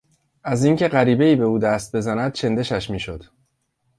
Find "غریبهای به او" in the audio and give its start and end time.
0.87-1.59